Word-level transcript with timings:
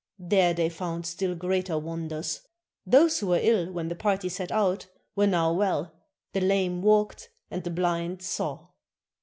There 0.17 0.55
they 0.55 0.67
found 0.69 1.05
still 1.05 1.35
greater 1.35 1.77
wonders! 1.77 2.41
Those 2.87 3.19
who 3.19 3.27
were 3.27 3.39
ill 3.39 3.71
when 3.71 3.87
the 3.87 3.93
party 3.95 4.29
set 4.29 4.51
out 4.51 4.87
were 5.15 5.27
now 5.27 5.53
well, 5.53 5.93
the 6.33 6.41
lame 6.41 6.81
walked 6.81 7.29
and 7.51 7.63
the 7.63 7.69
blind 7.69 8.23
saw! 8.23 8.69